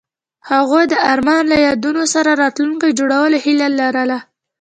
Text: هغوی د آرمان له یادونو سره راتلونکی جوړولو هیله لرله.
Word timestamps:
هغوی 0.49 0.83
د 0.89 0.93
آرمان 1.11 1.43
له 1.51 1.57
یادونو 1.67 2.03
سره 2.13 2.31
راتلونکی 2.43 2.95
جوړولو 2.99 3.37
هیله 3.45 3.67
لرله. 3.79 4.17